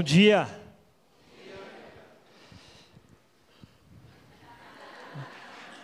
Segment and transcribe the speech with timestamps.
[0.00, 0.48] Bom dia.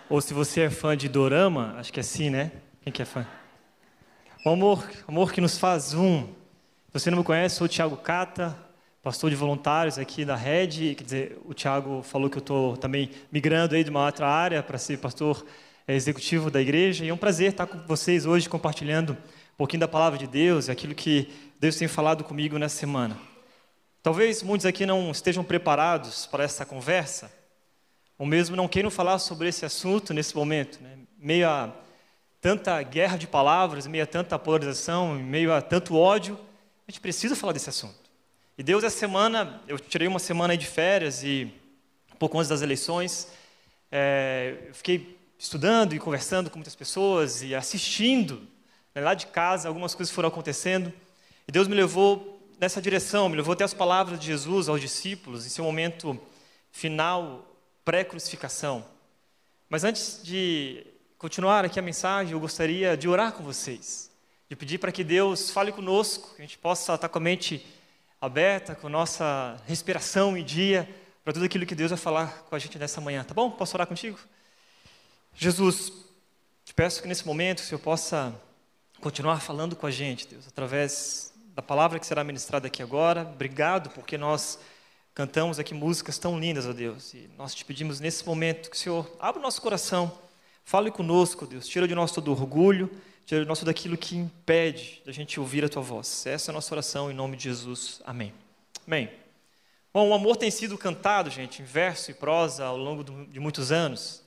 [0.09, 2.51] Ou se você é fã de Dorama, acho que é assim, né?
[2.81, 3.27] Quem que é fã?
[4.43, 6.23] O amor, amor que nos faz um.
[6.23, 8.59] Se você não me conhece, sou o Thiago Cata,
[9.03, 10.95] pastor de voluntários aqui da Rede.
[10.95, 14.63] Quer dizer, o Thiago falou que eu estou também migrando aí de uma outra área
[14.63, 15.45] para ser pastor
[15.87, 17.05] é, executivo da igreja.
[17.05, 20.71] E é um prazer estar com vocês hoje compartilhando um pouquinho da palavra de Deus,
[20.71, 23.36] aquilo que Deus tem falado comigo nessa semana.
[24.07, 27.29] Talvez muitos aqui não estejam preparados para essa conversa,
[28.17, 30.97] ou mesmo não queiram falar sobre esse assunto nesse momento, né?
[31.19, 31.75] meio a
[32.41, 36.39] tanta guerra de palavras, meio a tanta polarização, meio a tanto ódio,
[36.87, 38.09] a gente precisa falar desse assunto.
[38.57, 41.53] E Deus, essa semana, eu tirei uma semana de férias e
[42.15, 43.27] um pouco antes das eleições,
[43.91, 48.47] é, eu fiquei estudando e conversando com muitas pessoas e assistindo
[48.95, 50.93] né, lá de casa, algumas coisas foram acontecendo,
[51.49, 55.47] e Deus me levou nessa direção, me levou até as palavras de Jesus aos discípulos,
[55.47, 56.19] em seu momento
[56.71, 57.47] final,
[57.85, 58.85] pré-crucificação.
[59.69, 60.87] Mas antes de
[61.19, 64.11] continuar aqui a mensagem, eu gostaria de orar com vocês,
[64.49, 67.65] de pedir para que Deus fale conosco, que a gente possa estar com a mente
[68.21, 70.89] aberta, com a nossa respiração em dia,
[71.25, 73.51] para tudo aquilo que Deus vai falar com a gente nessa manhã, tá bom?
[73.51, 74.19] Posso orar contigo?
[75.35, 75.93] Jesus,
[76.65, 78.35] te peço que nesse momento o Senhor possa
[79.01, 83.23] continuar falando com a gente, Deus, através da palavra que será ministrada aqui agora.
[83.23, 84.59] Obrigado porque nós
[85.15, 87.15] cantamos aqui músicas tão lindas, ó Deus.
[87.15, 90.13] E nós te pedimos nesse momento que o Senhor abra o nosso coração,
[90.63, 91.67] fale conosco, Deus.
[91.67, 92.91] Tira de nós todo orgulho,
[93.25, 96.27] tira de nós tudo aquilo que impede da gente ouvir a tua voz.
[96.27, 98.03] Essa é a nossa oração em nome de Jesus.
[98.05, 98.35] Amém.
[98.87, 99.09] Amém.
[99.95, 103.73] Bom, o amor tem sido cantado, gente, em verso e prosa ao longo de muitos
[103.73, 104.23] anos.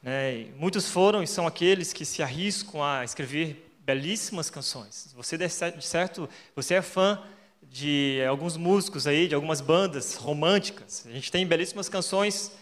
[0.00, 0.46] Né?
[0.56, 5.14] muitos foram e são aqueles que se arriscam a escrever belíssimas canções.
[5.16, 7.22] Você, de certo, você é fã
[7.62, 11.06] de alguns músicos aí, de algumas bandas românticas.
[11.08, 12.52] A gente tem belíssimas canções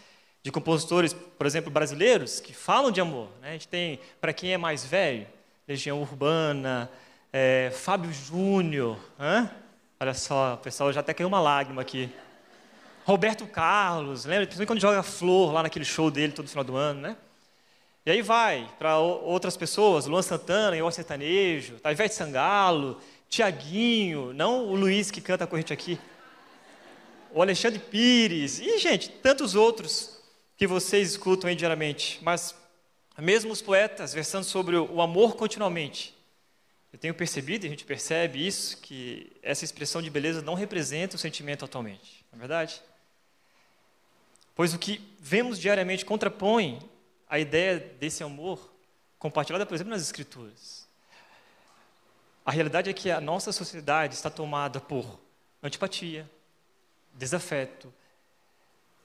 [0.41, 3.27] de compositores, por exemplo, brasileiros, que falam de amor.
[3.41, 3.49] Né?
[3.49, 5.27] A gente tem, para quem é mais velho,
[5.67, 6.89] Legião Urbana,
[7.33, 8.97] é, Fábio Júnior.
[9.99, 12.09] Olha só, o pessoal já até caiu uma lágrima aqui.
[13.03, 14.45] Roberto Carlos, lembra?
[14.45, 17.17] Principalmente quando joga flor lá naquele show dele todo final do ano, né?
[18.07, 24.63] E aí vai para outras pessoas, Luan Santana, o Sertanejo, tá, Ivete Sangalo, Tiaguinho, não
[24.63, 25.99] o Luiz que canta a gente aqui,
[27.33, 30.21] o Alexandre Pires, e, gente, tantos outros
[30.55, 32.17] que vocês escutam aí diariamente.
[32.21, 32.55] Mas,
[33.17, 36.15] mesmo os poetas versando sobre o amor continuamente,
[36.93, 41.17] eu tenho percebido, e a gente percebe isso, que essa expressão de beleza não representa
[41.17, 42.81] o sentimento atualmente, não é verdade?
[44.55, 46.79] Pois o que vemos diariamente contrapõe
[47.29, 48.71] a ideia desse amor
[49.19, 50.87] compartilhada, por exemplo, nas Escrituras.
[52.45, 55.19] A realidade é que a nossa sociedade está tomada por
[55.61, 56.29] antipatia,
[57.13, 57.93] desafeto,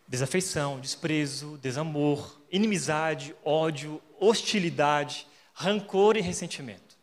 [0.07, 6.97] desafeição, desprezo, desamor, inimizade, ódio, hostilidade, rancor e ressentimento.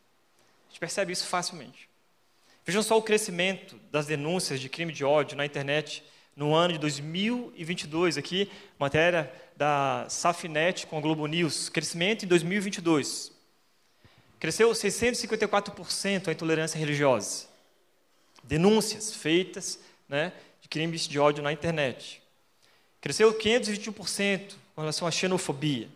[0.67, 1.89] A gente percebe isso facilmente.
[2.65, 6.03] Vejam só o crescimento das denúncias de crime de ódio na internet
[6.35, 13.33] no ano de 2022, aqui, matéria da Safinet com a Globo News, crescimento em 2022.
[14.39, 17.45] Cresceu 654% a intolerância religiosa.
[18.41, 19.77] Denúncias feitas
[20.07, 20.31] né,
[20.61, 22.21] de crimes de ódio na internet.
[23.01, 25.89] Cresceu 521% com relação à xenofobia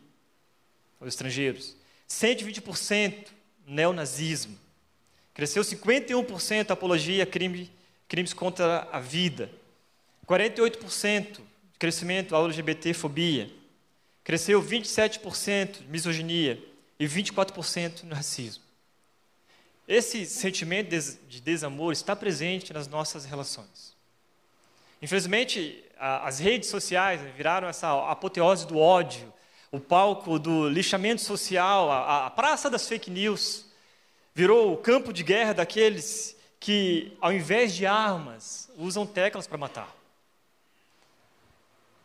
[1.00, 1.74] aos estrangeiros.
[2.10, 3.28] 120%
[3.66, 4.60] neonazismo.
[5.34, 7.72] Cresceu 51% a apologia a crime,
[8.10, 9.50] crimes contra a vida.
[10.28, 13.50] 48% de crescimento à LGBTfobia.
[14.24, 16.62] Cresceu 27% de misoginia
[17.00, 18.64] e 24% no racismo.
[19.88, 20.90] Esse sentimento
[21.28, 23.94] de desamor está presente nas nossas relações.
[25.02, 29.34] Infelizmente, as redes sociais viraram essa apoteose do ódio,
[29.70, 33.66] o palco do lixamento social, a, praça das fake news,
[34.34, 40.03] virou o campo de guerra daqueles que, ao invés de armas, usam teclas para matar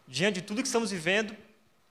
[0.08, 1.36] diante de tudo que estamos vivendo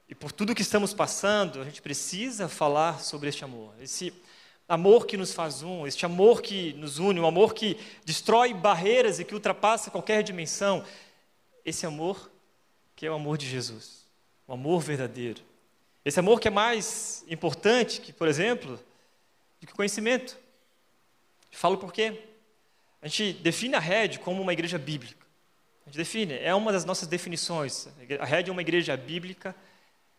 [0.10, 3.74] e por tudo que estamos passando, a gente precisa falar sobre este amor.
[3.80, 4.12] Esse
[4.68, 9.20] amor que nos faz um, este amor que nos une, um amor que destrói barreiras
[9.20, 10.84] e que ultrapassa qualquer dimensão.
[11.64, 12.32] Esse amor
[12.96, 14.08] que é o amor de Jesus,
[14.48, 15.42] o amor verdadeiro.
[16.04, 18.80] Esse amor que é mais importante que, por exemplo,
[19.62, 20.38] do que o conhecimento.
[21.52, 22.24] Falo por quê?
[23.02, 25.27] A gente define a rede como uma igreja bíblica.
[25.88, 27.88] A gente define, é uma das nossas definições.
[28.20, 29.56] A Red é uma igreja bíblica,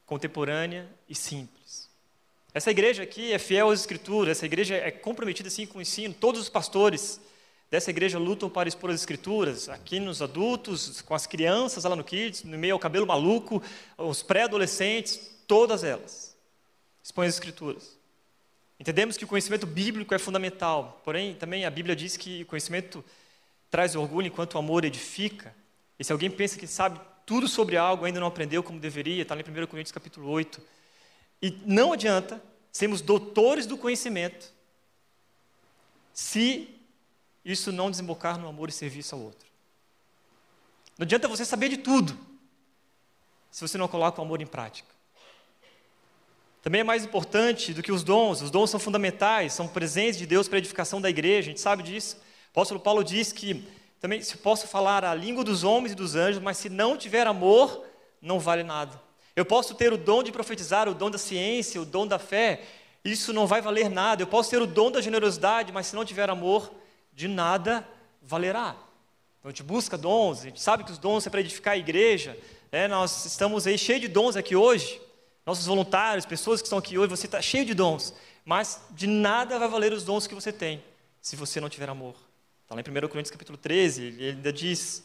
[0.06, 1.90] contemporânea e simples.
[2.54, 6.14] Essa igreja aqui é fiel às escrituras, essa igreja é comprometida assim com o ensino.
[6.14, 7.20] Todos os pastores
[7.70, 12.02] dessa igreja lutam para expor as escrituras, aqui nos adultos, com as crianças lá no
[12.02, 13.62] Kids, no meio ao cabelo maluco,
[13.98, 16.34] os pré-adolescentes, todas elas
[17.04, 17.94] expõem as escrituras.
[18.80, 23.04] Entendemos que o conhecimento bíblico é fundamental, porém também a Bíblia diz que o conhecimento
[23.70, 25.54] traz orgulho enquanto o amor edifica.
[25.98, 29.34] E se alguém pensa que sabe tudo sobre algo, ainda não aprendeu como deveria, está
[29.34, 30.60] lá em 1 Coríntios capítulo 8.
[31.42, 32.42] E não adianta
[32.72, 34.52] sermos doutores do conhecimento
[36.12, 36.68] se
[37.44, 39.48] isso não desembocar no amor e serviço ao outro.
[40.96, 42.18] Não adianta você saber de tudo
[43.50, 44.88] se você não coloca o amor em prática.
[46.62, 50.26] Também é mais importante do que os dons, os dons são fundamentais, são presentes de
[50.26, 52.16] Deus para a edificação da igreja, a gente sabe disso.
[52.16, 53.66] O apóstolo Paulo diz que
[54.00, 57.26] também se posso falar a língua dos homens e dos anjos, mas se não tiver
[57.26, 57.84] amor,
[58.22, 59.00] não vale nada.
[59.34, 62.62] Eu posso ter o dom de profetizar, o dom da ciência, o dom da fé,
[63.04, 64.22] isso não vai valer nada.
[64.22, 66.72] Eu posso ter o dom da generosidade, mas se não tiver amor,
[67.12, 67.86] de nada
[68.22, 68.76] valerá.
[69.38, 71.76] Então a gente busca dons, a gente sabe que os dons é para edificar a
[71.76, 72.36] igreja.
[72.70, 72.88] Né?
[72.88, 75.00] Nós estamos aí cheios de dons aqui hoje.
[75.46, 78.12] Nossos voluntários, pessoas que estão aqui hoje, você está cheio de dons,
[78.44, 80.82] mas de nada vai valer os dons que você tem
[81.20, 82.27] se você não tiver amor.
[82.68, 85.02] Está lá em 1 Coríntios capítulo 13, ele ainda diz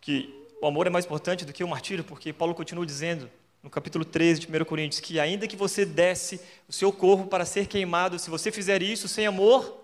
[0.00, 3.30] que o amor é mais importante do que o martírio, porque Paulo continua dizendo
[3.62, 7.44] no capítulo 13 de 1 Coríntios que ainda que você desse o seu corpo para
[7.44, 9.80] ser queimado, se você fizer isso sem amor,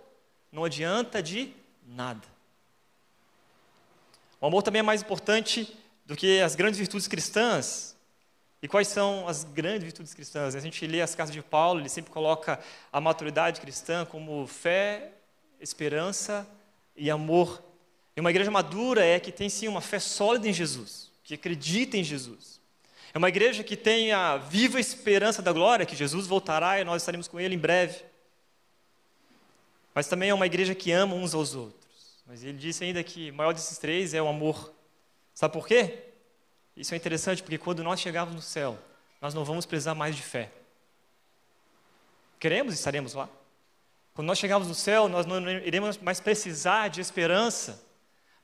[0.51, 1.53] não adianta de
[1.87, 2.27] nada.
[4.41, 7.97] O amor também é mais importante do que as grandes virtudes cristãs.
[8.61, 10.57] E quais são as grandes virtudes cristãs?
[10.57, 12.59] A gente lê as cartas de Paulo, ele sempre coloca
[12.93, 15.13] a maturidade cristã como fé,
[15.61, 16.45] esperança
[16.99, 17.63] e amor.
[18.17, 21.97] E uma igreja madura é que tem sim uma fé sólida em Jesus, que acredita
[21.97, 22.61] em Jesus.
[23.15, 27.03] É uma igreja que tem a viva esperança da glória, que Jesus voltará e nós
[27.03, 28.05] estaremos com Ele em breve.
[29.95, 32.23] Mas também é uma igreja que ama uns aos outros.
[32.27, 34.73] Mas ele disse ainda que o maior desses três é o amor.
[35.35, 36.05] Sabe por quê?
[36.77, 38.79] Isso é interessante, porque quando nós chegarmos no céu,
[39.21, 40.53] nós não vamos precisar mais de fé.
[42.39, 43.29] Queremos e estaremos lá.
[44.19, 47.81] Quando nós chegarmos no céu, nós não iremos mais precisar de esperança,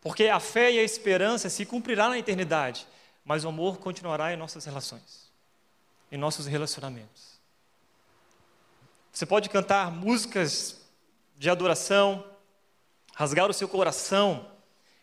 [0.00, 2.86] porque a fé e a esperança se cumprirá na eternidade,
[3.24, 5.32] mas o amor continuará em nossas relações,
[6.12, 7.40] em nossos relacionamentos.
[9.12, 10.80] Você pode cantar músicas
[11.36, 12.24] de adoração,
[13.12, 14.48] rasgar o seu coração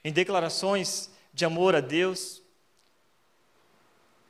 [0.06, 2.41] em declarações de amor a Deus,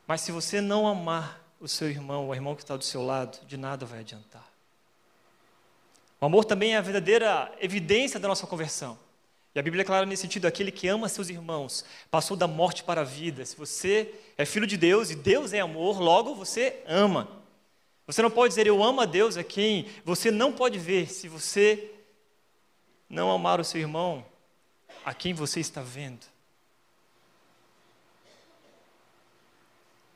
[0.07, 3.45] mas se você não amar o seu irmão, o irmão que está do seu lado,
[3.45, 4.50] de nada vai adiantar.
[6.21, 8.97] O amor também é a verdadeira evidência da nossa conversão.
[9.55, 12.83] E a Bíblia é clara nesse sentido: aquele que ama seus irmãos passou da morte
[12.83, 13.43] para a vida.
[13.43, 17.27] Se você é filho de Deus e Deus é amor, logo você ama.
[18.05, 21.27] Você não pode dizer eu amo a Deus a quem você não pode ver se
[21.27, 21.91] você
[23.09, 24.23] não amar o seu irmão
[25.03, 26.25] a quem você está vendo.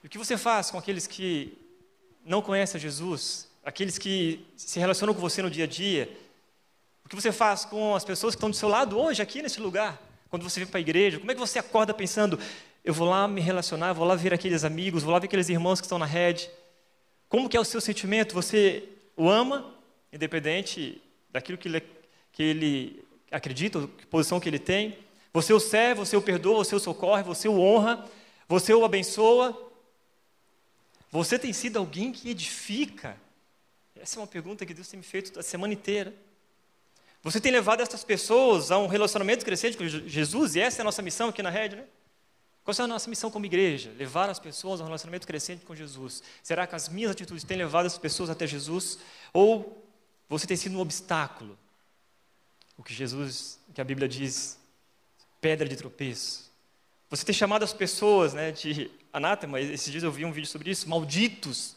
[0.03, 1.57] E o que você faz com aqueles que
[2.23, 6.07] não conhecem Jesus aqueles que se relacionam com você no dia a dia.
[7.03, 9.59] O que você faz com as pessoas que estão do seu lado hoje, aqui nesse
[9.59, 9.99] lugar?
[10.29, 12.39] Quando você vem para a igreja, como é que você acorda pensando,
[12.83, 15.81] eu vou lá me relacionar, vou lá ver aqueles amigos, vou lá ver aqueles irmãos
[15.81, 16.49] que estão na rede?
[17.27, 18.35] Como que é o seu sentimento?
[18.35, 19.73] Você o ama,
[20.13, 21.83] independente daquilo que ele,
[22.31, 24.97] que ele acredita, que posição que ele tem?
[25.33, 28.05] Você o serve, você o perdoa, você o socorre, você o honra,
[28.47, 29.59] você o abençoa?
[31.11, 33.17] Você tem sido alguém que edifica
[33.99, 36.13] essa é uma pergunta que Deus tem me feito a semana inteira.
[37.23, 40.85] Você tem levado essas pessoas a um relacionamento crescente com Jesus, e essa é a
[40.85, 41.85] nossa missão aqui na rede, né?
[42.63, 43.91] Qual é a nossa missão como igreja?
[43.95, 46.23] Levar as pessoas a um relacionamento crescente com Jesus.
[46.41, 48.97] Será que as minhas atitudes têm levado as pessoas até Jesus?
[49.31, 49.85] Ou
[50.27, 51.57] você tem sido um obstáculo?
[52.75, 54.57] O que Jesus, que a Bíblia diz,
[55.39, 56.51] pedra de tropeço.
[57.07, 60.71] Você tem chamado as pessoas né, de anátema, esses dias eu vi um vídeo sobre
[60.71, 61.75] isso, malditos,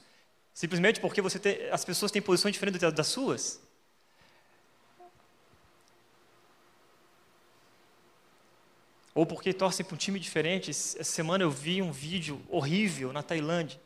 [0.59, 3.61] Simplesmente porque você tem, as pessoas têm posições diferentes das suas?
[9.15, 10.73] Ou porque torcem para um time diferente?
[10.73, 13.81] Essa semana eu vi um vídeo horrível na Tailândia.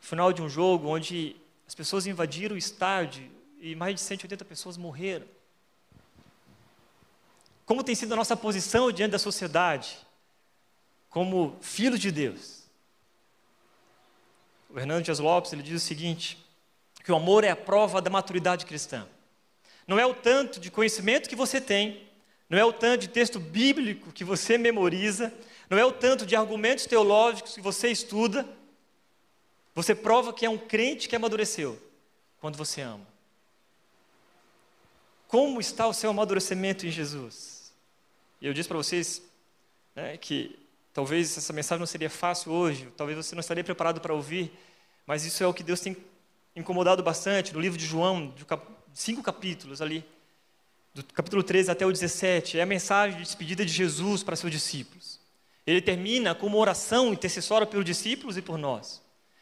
[0.00, 1.34] Final de um jogo onde
[1.66, 3.28] as pessoas invadiram o estádio
[3.58, 5.26] e mais de 180 pessoas morreram.
[7.66, 9.98] Como tem sido a nossa posição diante da sociedade?
[11.08, 12.59] Como filhos de Deus?
[14.72, 16.38] O Hernando Dias Lopes, ele diz o seguinte,
[17.02, 19.06] que o amor é a prova da maturidade cristã.
[19.86, 22.08] Não é o tanto de conhecimento que você tem,
[22.48, 25.32] não é o tanto de texto bíblico que você memoriza,
[25.68, 28.46] não é o tanto de argumentos teológicos que você estuda.
[29.74, 31.80] Você prova que é um crente que amadureceu
[32.40, 33.06] quando você ama.
[35.28, 37.72] como está o seu amadurecimento em Jesus?
[38.40, 39.22] E eu disse para vocês
[39.94, 40.58] né, que
[40.92, 44.52] talvez essa mensagem não seria fácil hoje, talvez você não estaria preparado para ouvir,
[45.06, 45.96] mas isso é o que Deus tem
[46.54, 48.44] incomodado bastante no livro de João, de
[48.92, 50.04] cinco capítulos ali,
[50.92, 54.50] do capítulo 13 até o 17, é a mensagem de despedida de Jesus para seus
[54.50, 55.20] discípulos.
[55.66, 59.00] Ele termina com uma oração intercessória pelos discípulos e por nós.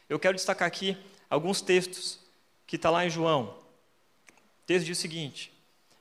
[0.08, 0.96] Eu quero destacar aqui
[1.30, 2.18] alguns textos
[2.66, 3.44] que está lá em João.
[3.44, 5.52] O texto diz o seguinte: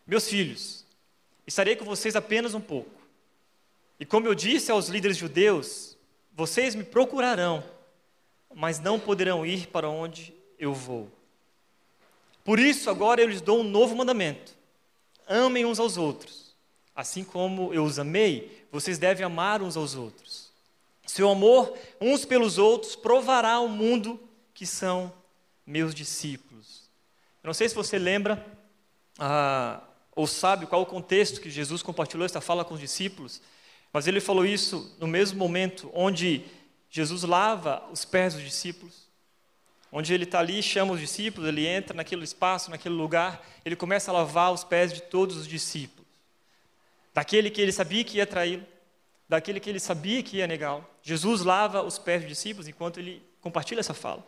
[0.05, 0.85] Meus filhos,
[1.45, 2.96] estarei com vocês apenas um pouco.
[3.99, 5.97] E como eu disse aos líderes judeus,
[6.33, 7.63] vocês me procurarão,
[8.53, 11.11] mas não poderão ir para onde eu vou.
[12.43, 14.53] Por isso, agora eu lhes dou um novo mandamento:
[15.27, 16.55] amem uns aos outros.
[16.95, 20.51] Assim como eu os amei, vocês devem amar uns aos outros.
[21.05, 24.19] Seu amor uns pelos outros provará ao mundo
[24.53, 25.13] que são
[25.65, 26.89] meus discípulos.
[27.43, 28.45] Eu não sei se você lembra
[29.19, 29.81] ah,
[30.15, 33.41] ou sabe qual o contexto que Jesus compartilhou esta fala com os discípulos,
[33.91, 36.45] mas ele falou isso no mesmo momento onde
[36.89, 39.07] Jesus lava os pés dos discípulos.
[39.91, 44.11] Onde ele está ali, chama os discípulos, ele entra naquele espaço, naquele lugar, ele começa
[44.11, 46.05] a lavar os pés de todos os discípulos.
[47.13, 48.65] Daquele que ele sabia que ia traí-lo,
[49.27, 50.85] daquele que ele sabia que ia negá-lo.
[51.01, 54.25] Jesus lava os pés dos discípulos enquanto ele compartilha essa fala.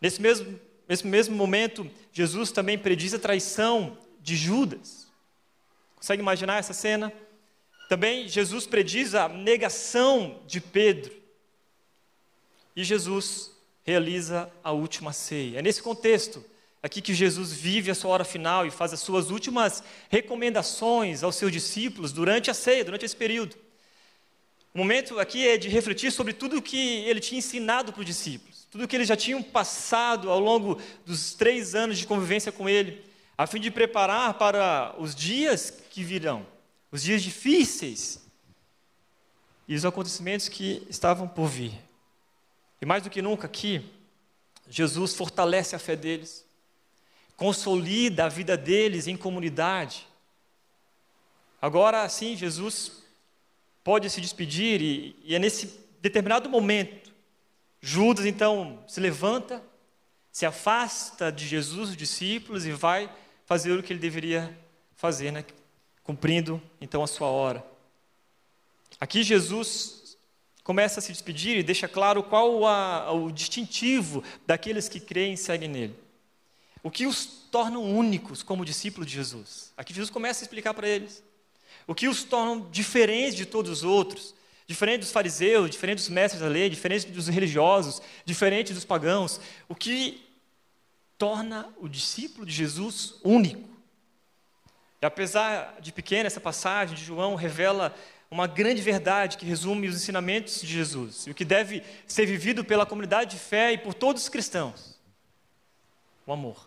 [0.00, 5.06] Nesse mesmo, nesse mesmo momento, Jesus também prediz a traição de Judas.
[5.96, 7.12] Consegue imaginar essa cena?
[7.88, 11.12] Também Jesus prediz a negação de Pedro.
[12.74, 13.52] E Jesus
[13.84, 15.58] realiza a última ceia.
[15.58, 16.44] É nesse contexto
[16.82, 21.36] aqui que Jesus vive a sua hora final e faz as suas últimas recomendações aos
[21.36, 23.56] seus discípulos durante a ceia, durante esse período.
[24.74, 28.06] O momento aqui é de refletir sobre tudo o que ele tinha ensinado para os
[28.06, 32.50] discípulos, tudo o que eles já tinham passado ao longo dos três anos de convivência
[32.50, 33.04] com ele,
[33.38, 36.44] a fim de preparar para os dias que virão,
[36.94, 38.24] os dias difíceis
[39.66, 41.72] e os acontecimentos que estavam por vir.
[42.80, 43.84] E mais do que nunca aqui,
[44.70, 46.46] Jesus fortalece a fé deles,
[47.36, 50.06] consolida a vida deles em comunidade.
[51.60, 53.02] Agora sim, Jesus
[53.82, 57.12] pode se despedir, e, e é nesse determinado momento,
[57.80, 59.60] Judas então se levanta,
[60.30, 63.12] se afasta de Jesus, os discípulos, e vai
[63.46, 64.56] fazer o que ele deveria
[64.94, 65.44] fazer, né?
[66.04, 67.64] Cumprindo então a sua hora.
[69.00, 70.16] Aqui Jesus
[70.62, 75.36] começa a se despedir e deixa claro qual a, o distintivo daqueles que creem e
[75.36, 75.94] seguem nele.
[76.82, 79.72] O que os tornam únicos como discípulos de Jesus.
[79.76, 81.22] Aqui Jesus começa a explicar para eles.
[81.86, 84.34] O que os tornam diferentes de todos os outros,
[84.66, 89.40] diferente dos fariseus, diferente dos mestres da lei, diferente dos religiosos, diferente dos pagãos.
[89.68, 90.22] O que
[91.16, 93.73] torna o discípulo de Jesus único.
[95.04, 97.94] E apesar de pequena, essa passagem de João revela
[98.30, 102.64] uma grande verdade que resume os ensinamentos de Jesus e o que deve ser vivido
[102.64, 104.98] pela comunidade de fé e por todos os cristãos:
[106.26, 106.66] o amor.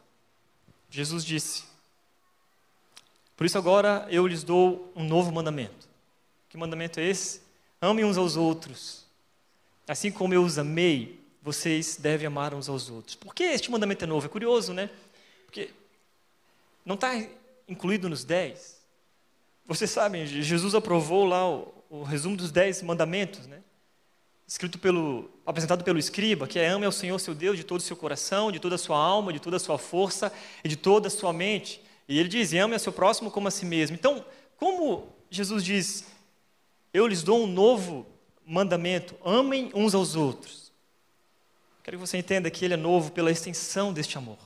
[0.88, 1.64] Jesus disse:
[3.36, 5.90] Por isso agora eu lhes dou um novo mandamento.
[6.48, 7.42] Que mandamento é esse?
[7.82, 9.04] Amem uns aos outros.
[9.88, 13.16] Assim como eu os amei, vocês devem amar uns aos outros.
[13.16, 14.28] Por que este mandamento é novo?
[14.28, 14.92] É curioso, né?
[15.48, 15.72] Porque
[16.86, 17.16] não está
[17.68, 18.78] incluído nos dez.
[19.66, 23.62] Vocês sabem, Jesus aprovou lá o, o resumo dos dez mandamentos, né?
[24.48, 27.84] escrito pelo, apresentado pelo escriba, que é ame ao Senhor seu Deus de todo o
[27.84, 30.32] seu coração, de toda a sua alma, de toda a sua força
[30.64, 31.82] e de toda a sua mente.
[32.08, 33.96] E ele diz, ame ao seu próximo como a si mesmo.
[33.96, 34.24] Então,
[34.56, 36.06] como Jesus diz,
[36.94, 38.08] eu lhes dou um novo
[38.46, 40.72] mandamento, amem uns aos outros.
[41.84, 44.40] Quero que você entenda que ele é novo pela extensão deste amor.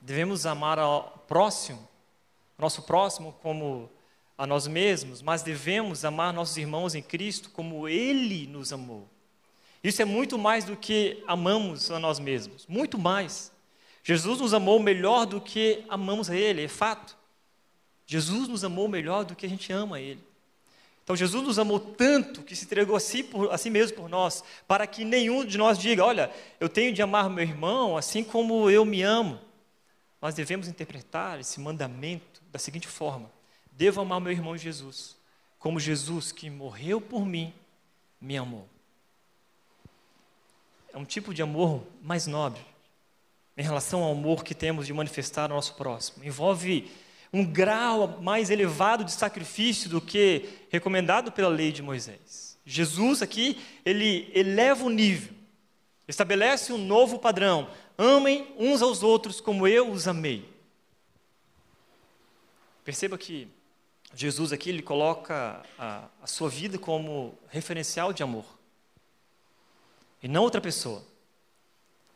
[0.00, 1.88] Devemos amar ao próximo,
[2.58, 3.90] nosso próximo como
[4.36, 9.08] a nós mesmos, mas devemos amar nossos irmãos em Cristo como Ele nos amou.
[9.82, 13.52] Isso é muito mais do que amamos a nós mesmos, muito mais.
[14.02, 17.16] Jesus nos amou melhor do que amamos a Ele, é fato.
[18.06, 20.22] Jesus nos amou melhor do que a gente ama a Ele.
[21.04, 24.08] Então Jesus nos amou tanto que se entregou a si, por, a si mesmo por
[24.08, 28.22] nós, para que nenhum de nós diga: Olha, eu tenho de amar meu irmão assim
[28.22, 29.40] como eu me amo.
[30.20, 33.30] Nós devemos interpretar esse mandamento da seguinte forma:
[33.72, 35.16] Devo amar meu irmão Jesus,
[35.58, 37.52] como Jesus que morreu por mim,
[38.20, 38.68] me amou.
[40.92, 42.60] É um tipo de amor mais nobre
[43.56, 46.24] em relação ao amor que temos de manifestar ao nosso próximo.
[46.24, 46.90] Envolve
[47.32, 52.56] um grau mais elevado de sacrifício do que recomendado pela lei de Moisés.
[52.64, 55.34] Jesus aqui, ele eleva o nível,
[56.06, 57.68] estabelece um novo padrão.
[57.96, 60.48] Amem uns aos outros como eu os amei.
[62.88, 63.46] Perceba que
[64.14, 68.46] Jesus aqui ele coloca a, a sua vida como referencial de amor.
[70.22, 71.04] E não outra pessoa.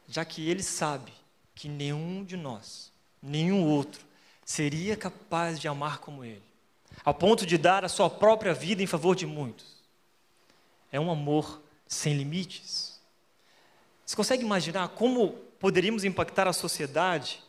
[0.08, 1.12] Já que ele sabe
[1.54, 2.90] que nenhum de nós,
[3.22, 4.02] nenhum outro,
[4.46, 6.42] seria capaz de amar como ele,
[7.04, 9.76] ao ponto de dar a sua própria vida em favor de muitos.
[10.90, 12.98] É um amor sem limites.
[14.06, 17.42] Você consegue imaginar como poderíamos impactar a sociedade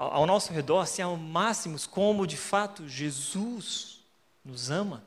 [0.00, 4.00] ao nosso redor se amássemos como de fato Jesus
[4.42, 5.04] nos ama?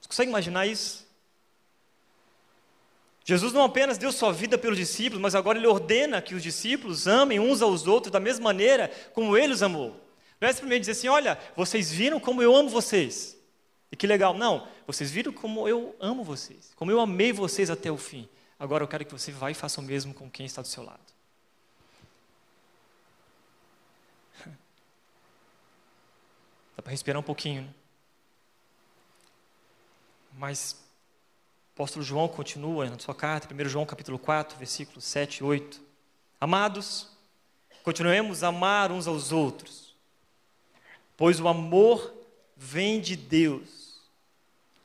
[0.00, 1.04] Você consegue imaginar isso?
[3.24, 7.08] Jesus não apenas deu sua vida pelos discípulos, mas agora ele ordena que os discípulos
[7.08, 10.00] amem uns aos outros da mesma maneira como ele os amou.
[10.40, 13.36] Não é simplesmente dizer assim: olha, vocês viram como eu amo vocês.
[13.90, 14.32] E que legal.
[14.32, 18.28] Não, vocês viram como eu amo vocês, como eu amei vocês até o fim.
[18.58, 20.84] Agora eu quero que você vá e faça o mesmo com quem está do seu
[20.84, 21.17] lado.
[26.78, 27.68] Dá para respirar um pouquinho, né?
[30.32, 30.76] Mas
[31.74, 35.82] apóstolo João continua na sua carta, 1 João capítulo 4, versículos 7 e 8.
[36.40, 37.08] Amados,
[37.82, 39.92] continuemos a amar uns aos outros,
[41.16, 42.14] pois o amor
[42.56, 43.98] vem de Deus.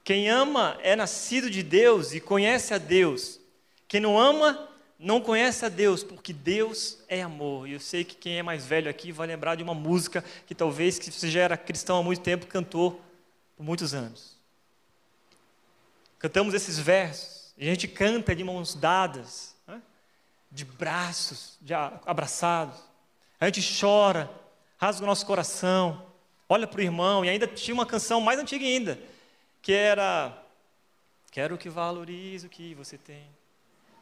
[0.04, 3.40] Quem ama é nascido de Deus e conhece a Deus.
[3.88, 4.68] Quem não ama
[5.00, 7.68] não conhece a Deus, porque Deus é amor.
[7.68, 10.56] E eu sei que quem é mais velho aqui vai lembrar de uma música que
[10.56, 13.02] talvez que você já era cristão há muito tempo cantou
[13.58, 14.38] por muitos anos.
[16.20, 19.82] Cantamos esses versos, e a gente canta de mãos dadas, né?
[20.50, 22.80] de braços, de abraçados.
[23.40, 24.32] A gente chora,
[24.78, 26.06] rasga o nosso coração,
[26.48, 28.98] olha para o irmão, e ainda tinha uma canção mais antiga ainda,
[29.62, 30.44] que era
[31.34, 33.26] Quero que valorize o que você tem.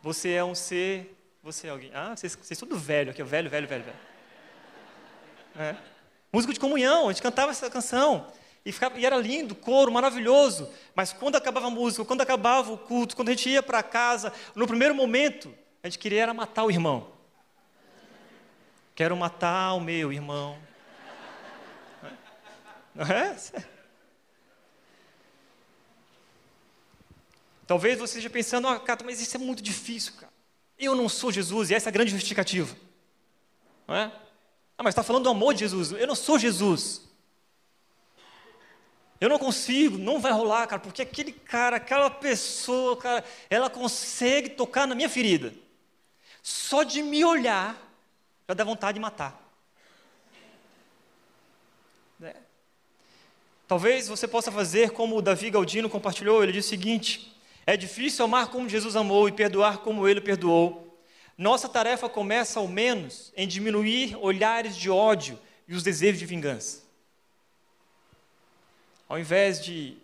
[0.02, 1.92] Você é um ser, você é alguém.
[1.94, 3.98] Ah, vocês, vocês tudo velho aqui, velho, velho, velho, velho.
[5.58, 5.76] É.
[6.34, 8.32] Música de comunhão, a gente cantava essa canção.
[8.66, 10.72] E, ficava, e era lindo, coro, maravilhoso.
[10.96, 14.32] Mas quando acabava a música, quando acabava o culto, quando a gente ia para casa,
[14.56, 17.12] no primeiro momento, a gente queria era matar o irmão.
[18.96, 20.58] Quero matar o meu irmão.
[22.94, 23.36] Não é?
[27.72, 30.34] Talvez você esteja pensando, ah, cara, mas isso é muito difícil, cara.
[30.78, 32.76] Eu não sou Jesus, e essa é a grande justificativa.
[33.88, 34.12] Não é?
[34.78, 35.94] Ah, mas está falando do amor de Jesus.
[35.94, 37.02] Eu não sou Jesus.
[39.22, 44.50] Eu não consigo, não vai rolar, cara, porque aquele cara, aquela pessoa, cara, ela consegue
[44.50, 45.54] tocar na minha ferida.
[46.44, 47.82] Só de me olhar,
[48.50, 49.42] já dá vontade de matar.
[52.22, 52.36] É.
[53.66, 57.31] Talvez você possa fazer como o Davi Galdino compartilhou, ele disse o seguinte:
[57.65, 61.00] é difícil amar como Jesus amou e perdoar como ele perdoou.
[61.38, 66.84] Nossa tarefa começa, ao menos, em diminuir olhares de ódio e os desejos de vingança.
[69.08, 69.97] Ao invés de,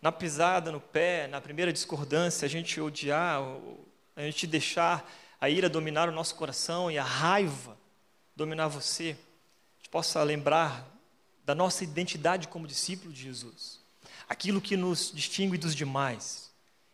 [0.00, 3.40] na pisada no pé, na primeira discordância, a gente odiar,
[4.16, 5.08] a gente deixar
[5.40, 7.76] a ira dominar o nosso coração e a raiva
[8.34, 10.88] dominar você, a gente possa lembrar
[11.44, 13.80] da nossa identidade como discípulo de Jesus,
[14.28, 16.41] aquilo que nos distingue dos demais.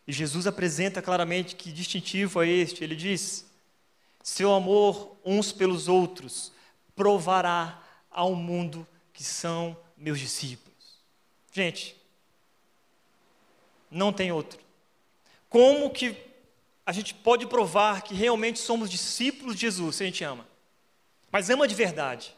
[0.09, 2.83] E Jesus apresenta claramente que distintivo é este.
[2.83, 3.45] Ele diz:
[4.23, 6.51] seu amor uns pelos outros
[6.97, 10.97] provará ao mundo que são meus discípulos.
[11.53, 11.95] Gente,
[13.91, 14.59] não tem outro.
[15.51, 16.17] Como que
[16.87, 20.49] a gente pode provar que realmente somos discípulos de Jesus se a gente ama?
[21.31, 22.35] Mas ama de verdade.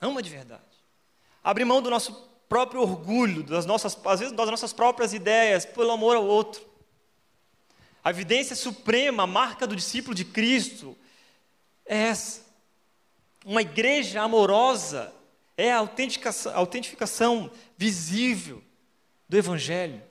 [0.00, 0.62] Ama de verdade.
[1.44, 5.90] Abre mão do nosso próprio orgulho, das nossas, às vezes das nossas próprias ideias, pelo
[5.90, 6.64] amor ao outro.
[8.02, 10.96] A evidência suprema, a marca do discípulo de Cristo
[11.84, 12.46] é essa.
[13.44, 15.12] Uma igreja amorosa
[15.56, 18.62] é a autenticação, a autentificação visível
[19.28, 20.02] do Evangelho.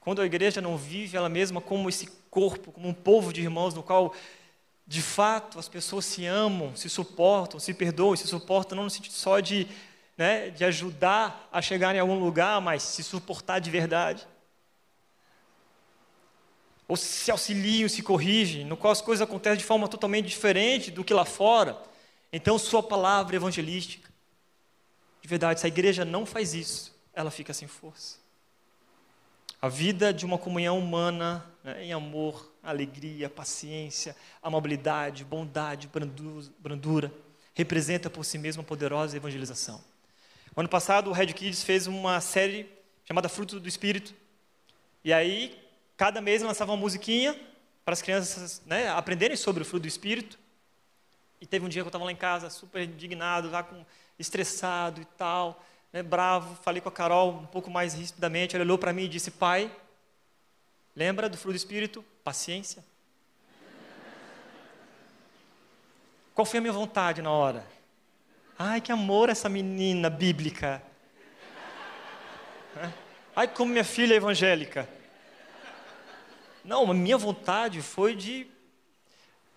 [0.00, 3.74] Quando a igreja não vive ela mesma como esse corpo, como um povo de irmãos
[3.74, 4.14] no qual,
[4.86, 9.12] de fato, as pessoas se amam, se suportam, se perdoam, se suportam, não no sentido
[9.12, 9.68] só de,
[10.16, 14.26] né, de ajudar a chegar em algum lugar, mas se suportar de verdade.
[16.86, 21.04] Ou se auxiliam, se corrigem, no qual as coisas acontecem de forma totalmente diferente do
[21.04, 21.76] que lá fora.
[22.32, 24.10] Então, sua palavra evangelística,
[25.22, 28.18] de verdade, se a igreja não faz isso, ela fica sem força.
[29.62, 35.88] A vida de uma comunhão humana né, em amor, alegria, paciência, amabilidade, bondade,
[36.58, 37.12] brandura,
[37.54, 39.80] representa por si mesma poderosa evangelização.
[40.56, 42.68] Ano passado, o Red Kids fez uma série
[43.04, 44.14] chamada Fruto do Espírito.
[45.04, 45.58] E aí,
[45.96, 47.38] cada mês lançava uma musiquinha
[47.84, 50.38] para as crianças né, aprenderem sobre o fruto do Espírito.
[51.40, 53.84] E teve um dia que eu estava lá em casa, super indignado, lá com,
[54.18, 56.54] estressado e tal, né, bravo.
[56.62, 58.54] Falei com a Carol um pouco mais rispidamente.
[58.54, 59.74] Ela olhou para mim e disse: Pai,
[60.94, 62.04] lembra do fruto do Espírito?
[62.22, 62.84] Paciência.
[66.34, 67.66] Qual foi a minha vontade na hora?
[68.62, 70.82] Ai, que amor essa menina bíblica.
[73.34, 74.86] Ai, como minha filha é evangélica.
[76.62, 78.46] Não, a minha vontade foi de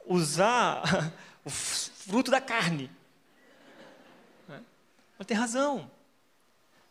[0.06, 1.12] usar
[1.44, 2.90] o fruto da carne.
[5.18, 5.92] Mas tem razão.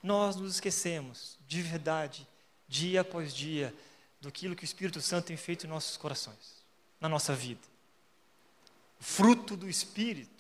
[0.03, 2.29] Nós nos esquecemos, de verdade,
[2.69, 3.75] dia após dia,
[4.21, 6.63] do que o Espírito Santo tem feito em nossos corações,
[7.01, 7.63] na nossa vida.
[9.01, 10.32] O fruto do Espírito.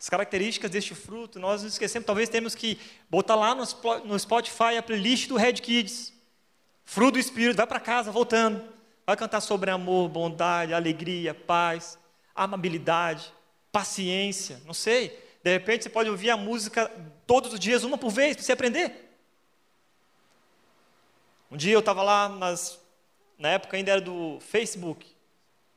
[0.00, 2.06] As características deste fruto, nós nos esquecemos.
[2.06, 2.78] Talvez temos que
[3.10, 6.12] botar lá no Spotify a playlist do Red Kids.
[6.84, 8.62] Fruto do Espírito, vai para casa voltando.
[9.04, 11.98] Vai cantar sobre amor, bondade, alegria, paz,
[12.34, 13.32] amabilidade,
[13.72, 14.60] paciência.
[14.64, 15.08] Não sei.
[15.42, 16.90] De repente você pode ouvir a música
[17.26, 19.08] todos os dias, uma por vez, para você aprender.
[21.50, 22.78] Um dia eu estava lá, nas,
[23.38, 25.06] na época ainda era do Facebook.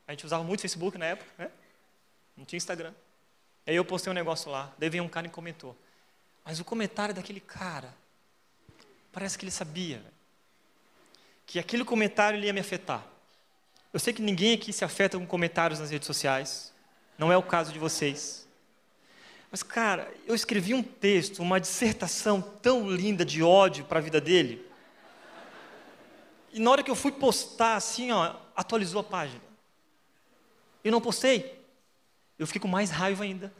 [0.06, 1.50] A gente usava muito Facebook na época, né?
[2.36, 2.92] Não tinha Instagram.
[3.66, 5.76] Aí eu postei um negócio lá, daí veio um cara e comentou.
[6.44, 7.94] Mas o comentário daquele cara,
[9.12, 10.02] parece que ele sabia
[11.46, 13.04] que aquele comentário ia me afetar.
[13.92, 16.72] Eu sei que ninguém aqui se afeta com comentários nas redes sociais,
[17.16, 18.48] não é o caso de vocês.
[19.50, 24.18] Mas, cara, eu escrevi um texto, uma dissertação tão linda de ódio para a vida
[24.20, 24.66] dele.
[26.52, 29.42] E na hora que eu fui postar, assim, ó, atualizou a página.
[30.82, 31.61] E não postei
[32.42, 33.52] eu fiquei com mais raiva ainda.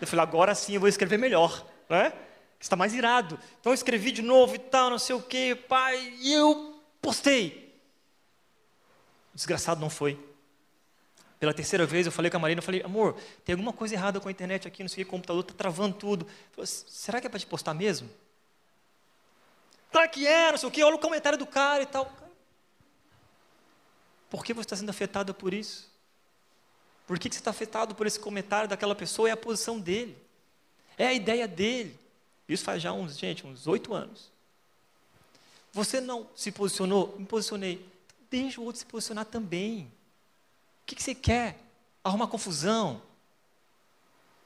[0.00, 2.12] Eu falei, agora sim eu vou escrever melhor, né?
[2.58, 3.38] Está mais irado.
[3.60, 7.74] Então eu escrevi de novo e tal, não sei o quê, pai, e eu postei.
[9.34, 10.18] Desgraçado não foi.
[11.38, 14.18] Pela terceira vez eu falei com a Marina, eu falei, amor, tem alguma coisa errada
[14.18, 16.26] com a internet aqui, não sei o que, o computador está travando tudo.
[16.52, 18.08] Falei, Será que é para te postar mesmo?
[19.92, 22.10] Claro que é, não sei o que, olha o comentário do cara e tal.
[24.30, 25.94] Por que você está sendo afetada por isso?
[27.06, 29.28] Por que, que você está afetado por esse comentário daquela pessoa?
[29.28, 30.16] É a posição dele.
[30.98, 31.98] É a ideia dele.
[32.48, 34.30] Isso faz já uns, gente, uns oito anos.
[35.72, 37.16] Você não se posicionou?
[37.18, 37.86] Me posicionei.
[38.30, 39.82] Deixa o outro se posicionar também.
[40.82, 41.58] O que, que você quer?
[42.02, 43.00] Arrumar confusão?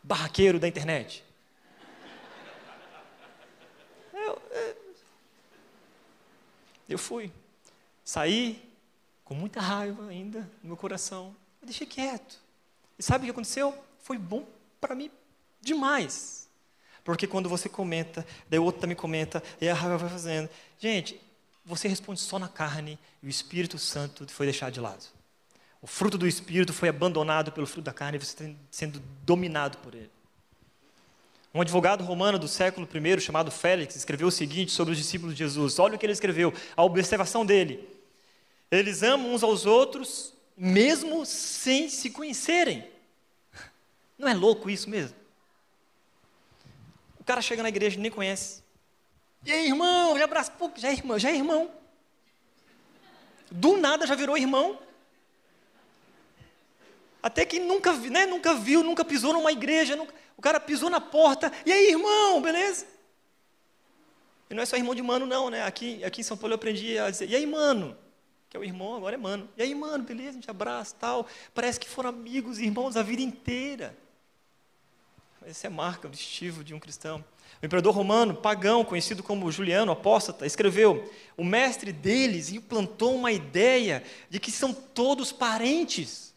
[0.02, 1.24] Barraqueiro da internet?
[4.12, 4.76] Eu, é.
[6.88, 7.32] eu fui.
[8.04, 8.62] Saí
[9.24, 11.34] com muita raiva ainda no meu coração.
[11.62, 12.40] Eu deixei quieto.
[13.00, 13.74] E sabe o que aconteceu?
[14.02, 14.46] Foi bom
[14.78, 15.10] para mim
[15.58, 16.46] demais.
[17.02, 20.50] Porque quando você comenta, daí o outro também comenta, e a raiva vai fazendo.
[20.78, 21.18] Gente,
[21.64, 25.02] você responde só na carne e o Espírito Santo foi deixado de lado.
[25.80, 29.78] O fruto do Espírito foi abandonado pelo fruto da carne e você está sendo dominado
[29.78, 30.10] por ele.
[31.54, 35.38] Um advogado romano do século I, chamado Félix, escreveu o seguinte sobre os discípulos de
[35.38, 35.78] Jesus.
[35.78, 37.88] Olha o que ele escreveu, a observação dele.
[38.70, 42.86] Eles amam uns aos outros mesmo sem se conhecerem.
[44.18, 45.16] Não é louco isso mesmo?
[47.18, 48.62] O cara chega na igreja e nem conhece.
[49.42, 51.70] E aí, irmão, já abraça, pô, já é irmão, já é irmão.
[53.50, 54.78] Do nada já virou irmão.
[57.22, 61.00] Até que nunca, né, nunca viu, nunca pisou numa igreja, nunca, o cara pisou na
[61.00, 62.86] porta, e aí, irmão, beleza?
[64.50, 65.62] E não é só irmão de mano, não, né?
[65.62, 67.96] Aqui, aqui em São Paulo eu aprendi a dizer, e aí, mano?
[68.50, 69.48] Que é o irmão, agora é mano.
[69.56, 71.24] E aí, mano, beleza, a gente abraça tal.
[71.54, 73.96] Parece que foram amigos irmãos a vida inteira.
[75.46, 77.24] Essa é a marca, o distintivo de um cristão.
[77.62, 84.02] O imperador romano, pagão, conhecido como Juliano, apóstata, escreveu: o mestre deles implantou uma ideia
[84.28, 86.34] de que são todos parentes.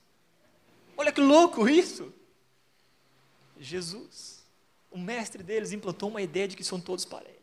[0.96, 2.14] Olha que louco isso!
[3.60, 4.44] Jesus,
[4.92, 7.34] o mestre deles, implantou uma ideia de que são todos parentes.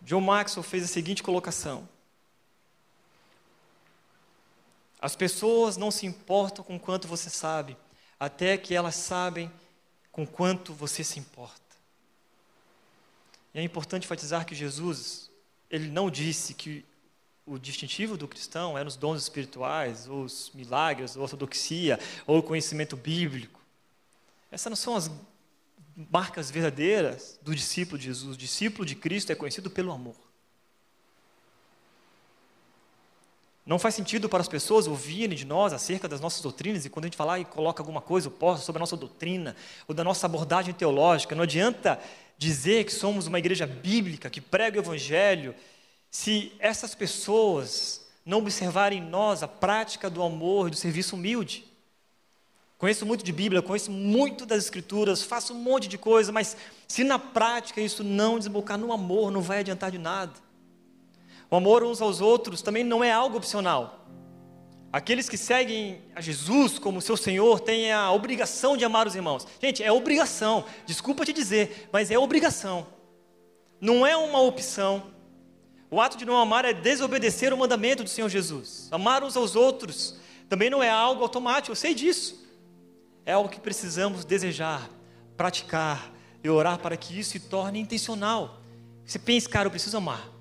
[0.00, 1.88] John Maxwell fez a seguinte colocação:
[5.02, 7.76] As pessoas não se importam com quanto você sabe,
[8.20, 9.50] até que elas sabem
[10.12, 11.60] com quanto você se importa.
[13.52, 15.28] E é importante enfatizar que Jesus,
[15.68, 16.84] ele não disse que
[17.44, 22.38] o distintivo do cristão eram os dons espirituais, ou os milagres, ou a ortodoxia, ou
[22.38, 23.60] o conhecimento bíblico.
[24.52, 25.10] Essas não são as
[25.96, 28.36] marcas verdadeiras do discípulo de Jesus.
[28.36, 30.31] O discípulo de Cristo é conhecido pelo amor.
[33.64, 37.04] Não faz sentido para as pessoas ouvirem de nós acerca das nossas doutrinas, e quando
[37.04, 39.54] a gente falar e coloca alguma coisa oposta sobre a nossa doutrina,
[39.86, 42.00] ou da nossa abordagem teológica, não adianta
[42.36, 45.54] dizer que somos uma igreja bíblica, que prega o evangelho,
[46.10, 51.64] se essas pessoas não observarem em nós a prática do amor e do serviço humilde.
[52.78, 56.56] Conheço muito de Bíblia, conheço muito das Escrituras, faço um monte de coisa, mas
[56.88, 60.32] se na prática isso não desembocar no amor, não vai adiantar de nada.
[61.52, 64.06] O amor uns aos outros também não é algo opcional.
[64.90, 69.46] Aqueles que seguem a Jesus como seu Senhor têm a obrigação de amar os irmãos.
[69.60, 70.64] Gente, é obrigação.
[70.86, 72.86] Desculpa te dizer, mas é obrigação.
[73.78, 75.12] Não é uma opção.
[75.90, 78.88] O ato de não amar é desobedecer o mandamento do Senhor Jesus.
[78.90, 80.16] Amar uns aos outros
[80.48, 82.48] também não é algo automático, eu sei disso.
[83.26, 84.88] É algo que precisamos desejar,
[85.36, 88.58] praticar e orar para que isso se torne intencional.
[89.04, 90.32] Você pensa, cara, eu preciso amar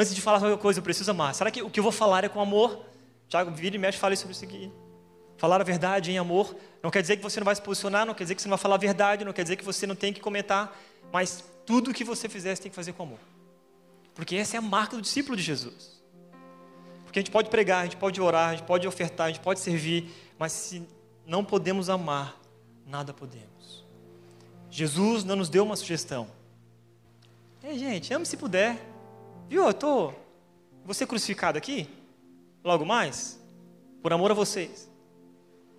[0.00, 1.34] antes de falar qualquer coisa, eu preciso amar.
[1.34, 2.84] Será que o que eu vou falar é com amor?
[3.28, 4.72] Tiago, vira e mexe, fale sobre isso aqui.
[5.36, 8.14] Falar a verdade em amor não quer dizer que você não vai se posicionar, não
[8.14, 9.94] quer dizer que você não vai falar a verdade, não quer dizer que você não
[9.94, 10.76] tem que comentar,
[11.12, 13.18] mas tudo que você fizer, você tem que fazer com amor.
[14.14, 16.00] Porque essa é a marca do discípulo de Jesus.
[17.04, 19.40] Porque a gente pode pregar, a gente pode orar, a gente pode ofertar, a gente
[19.40, 20.86] pode servir, mas se
[21.26, 22.40] não podemos amar,
[22.86, 23.84] nada podemos.
[24.70, 26.28] Jesus não nos deu uma sugestão.
[27.62, 28.89] Ei, gente, ame se puder.
[29.50, 30.14] Viu, eu estou.
[30.84, 31.88] Vou ser crucificado aqui,
[32.62, 33.36] logo mais,
[34.00, 34.88] por amor a vocês.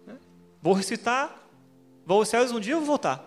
[0.05, 0.19] Né?
[0.62, 1.34] Vou ressuscitar,
[2.05, 3.25] vou aos céus um dia eu vou voltar.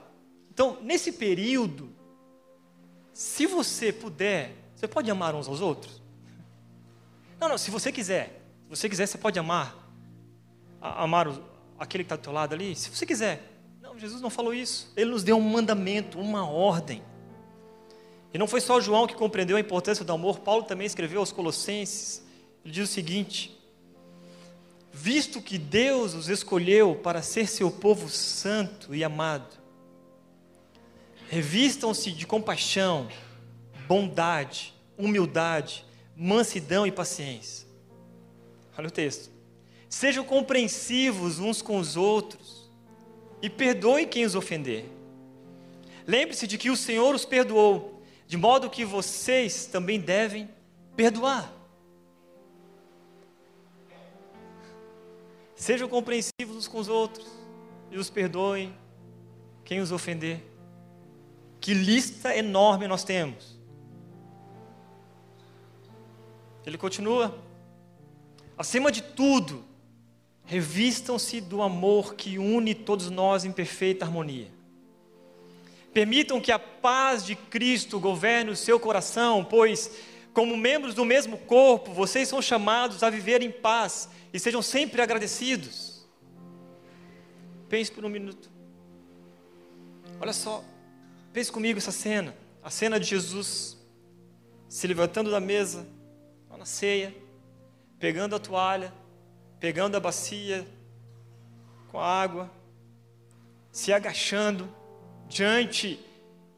[0.51, 1.91] Então, nesse período,
[3.11, 6.03] se você puder, você pode amar uns aos outros?
[7.41, 9.75] Não, não, se você quiser, se você quiser, você pode amar,
[10.79, 11.27] amar
[11.79, 13.51] aquele que está do teu lado ali, se você quiser.
[13.81, 14.93] Não, Jesus não falou isso.
[14.95, 17.03] Ele nos deu um mandamento, uma ordem.
[18.35, 21.31] E não foi só João que compreendeu a importância do amor, Paulo também escreveu aos
[21.31, 22.21] Colossenses.
[22.65, 23.57] Ele diz o seguinte:
[24.93, 29.57] Visto que Deus os escolheu para ser seu povo santo e amado,
[31.29, 33.07] revistam-se de compaixão,
[33.87, 37.69] bondade, humildade, mansidão e paciência.
[38.77, 39.31] Olha o texto.
[39.89, 42.69] Sejam compreensivos uns com os outros
[43.41, 44.87] e perdoem quem os ofender.
[46.05, 47.94] Lembre-se de que o Senhor os perdoou
[48.35, 50.51] de modo que vocês também devem
[50.97, 51.53] perdoar.
[55.55, 57.29] Sejam compreensivos uns com os outros
[57.93, 58.77] e os perdoem
[59.65, 60.43] quem os ofender.
[61.61, 63.57] Que lista enorme nós temos.
[66.67, 67.39] Ele continua:
[68.59, 69.65] acima de tudo,
[70.45, 74.54] revistam-se do amor que une todos nós em perfeita harmonia.
[75.95, 79.91] Permitam que a paz de Cristo governe o seu coração, pois,
[80.33, 85.01] como membros do mesmo corpo, vocês são chamados a viver em paz e sejam sempre
[85.01, 86.05] agradecidos.
[87.69, 88.51] Pense por um minuto.
[90.21, 90.65] Olha só,
[91.33, 93.79] pense comigo essa cena, a cena de Jesus
[94.69, 95.87] se levantando da mesa,
[96.59, 97.15] na ceia,
[97.99, 98.93] pegando a toalha,
[99.61, 100.67] pegando a bacia
[101.89, 102.51] com a água,
[103.71, 104.75] se agachando
[105.29, 105.99] diante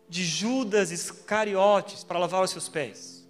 [0.08, 3.26] de Judas Iscariotes para lavar os seus pés.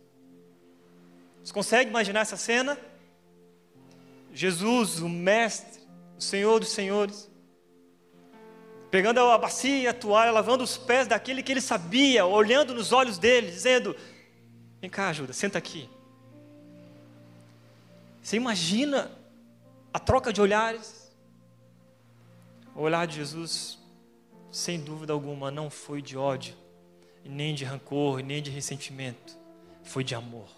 [1.42, 2.78] Você consegue imaginar essa cena?
[4.32, 5.80] Jesus, o Mestre,
[6.18, 7.30] o Senhor dos Senhores,
[8.90, 12.92] pegando a bacia e a toalha, lavando os pés daquele que ele sabia, olhando nos
[12.92, 13.96] olhos dele, dizendo:
[14.80, 15.88] Vem cá, Judas, senta aqui.
[18.22, 19.10] Você imagina
[19.94, 21.10] a troca de olhares?
[22.74, 23.78] O olhar de Jesus
[24.56, 26.54] sem dúvida alguma, não foi de ódio,
[27.22, 29.36] nem de rancor, nem de ressentimento,
[29.84, 30.48] foi de amor.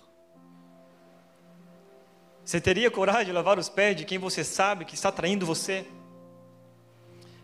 [2.44, 5.84] Você teria coragem de lavar os pés de quem você sabe que está traindo você?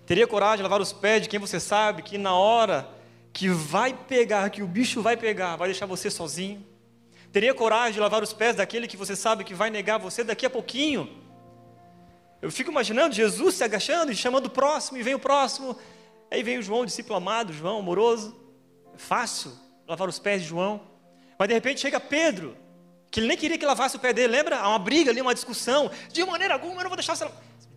[0.06, 2.88] Teria coragem de lavar os pés de quem você sabe que na hora
[3.32, 6.64] que vai pegar, que o bicho vai pegar, vai deixar você sozinho?
[7.32, 10.46] Teria coragem de lavar os pés daquele que você sabe que vai negar você daqui
[10.46, 11.20] a pouquinho?
[12.40, 15.76] Eu fico imaginando Jesus se agachando e chamando o próximo, e vem o próximo,
[16.34, 18.36] Aí vem o João, o discípulo amado, João, amoroso.
[18.92, 19.52] É fácil
[19.86, 20.80] lavar os pés de João.
[21.38, 22.56] Mas de repente chega Pedro,
[23.08, 24.32] que ele nem queria que lavasse o pé dele.
[24.32, 24.58] Lembra?
[24.58, 25.88] Há uma briga ali, uma discussão.
[26.12, 27.30] De maneira alguma eu não vou deixar você.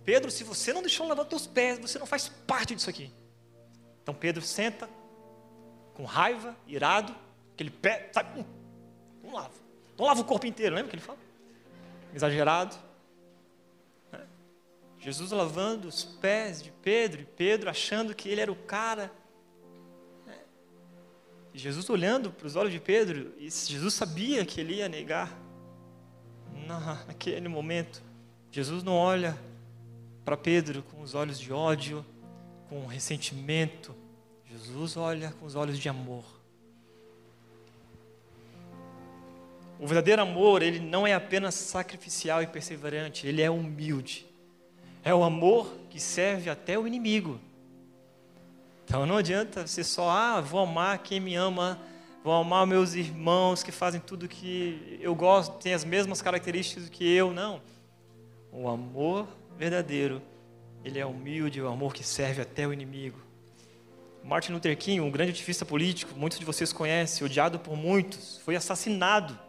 [0.04, 3.12] Pedro, se você não deixou lavar os teus pés, você não faz parte disso aqui.
[4.02, 4.90] Então Pedro senta,
[5.94, 7.16] com raiva, irado,
[7.54, 8.44] aquele pé, sabe?
[9.24, 9.54] Não lava.
[9.96, 11.20] Não lava o corpo inteiro, lembra que ele fala?
[12.12, 12.76] Exagerado.
[15.00, 19.12] Jesus lavando os pés de Pedro, e Pedro achando que ele era o cara.
[21.54, 25.36] E Jesus olhando para os olhos de Pedro, e Jesus sabia que ele ia negar.
[27.08, 28.02] Naquele momento,
[28.52, 29.38] Jesus não olha
[30.26, 32.06] para Pedro com os olhos de ódio,
[32.70, 33.96] com ressentimento.
[34.46, 36.26] Jesus olha com os olhos de amor.
[39.80, 44.26] O verdadeiro amor, ele não é apenas sacrificial e perseverante, ele é humilde.
[45.08, 47.40] É o amor que serve até o inimigo.
[48.84, 51.80] Então não adianta você só, ah, vou amar quem me ama,
[52.22, 57.10] vou amar meus irmãos que fazem tudo que eu gosto, têm as mesmas características que
[57.10, 57.32] eu.
[57.32, 57.62] Não.
[58.52, 60.22] O amor verdadeiro,
[60.84, 63.18] ele é humilde, é o amor que serve até o inimigo.
[64.26, 68.58] Martin Luther King, um grande ativista político, muitos de vocês conhecem, odiado por muitos, foi
[68.58, 69.40] assassinado.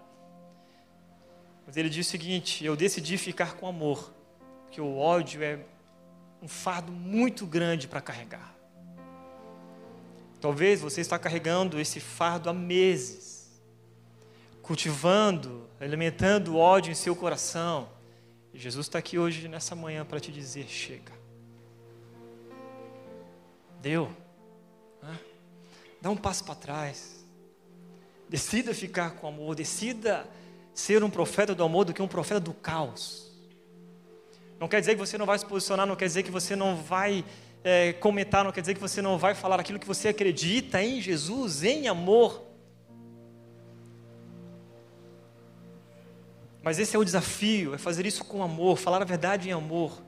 [1.66, 4.14] Mas ele disse o seguinte: Eu decidi ficar com amor,
[4.68, 5.58] porque o ódio é
[6.42, 8.54] um fardo muito grande para carregar.
[10.42, 13.50] Talvez você está carregando esse fardo há meses,
[14.62, 17.88] cultivando, alimentando ódio em seu coração.
[18.52, 21.12] E Jesus está aqui hoje, nessa manhã, para te dizer: chega.
[23.80, 24.14] Deu.
[26.00, 27.24] Dá um passo para trás.
[28.28, 29.56] Decida ficar com amor.
[29.56, 30.28] Decida
[30.74, 33.27] ser um profeta do amor do que um profeta do caos.
[34.58, 36.76] Não quer dizer que você não vai se posicionar, não quer dizer que você não
[36.76, 37.24] vai
[37.62, 41.00] é, comentar, não quer dizer que você não vai falar aquilo que você acredita em
[41.00, 42.42] Jesus, em amor.
[46.62, 50.02] Mas esse é o desafio, é fazer isso com amor, falar a verdade em amor.